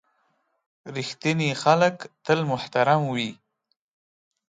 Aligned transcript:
•رښتیني 0.95 1.49
خلک 1.63 1.95
تل 2.25 2.39
محترم 2.51 3.01
وي. 3.13 3.31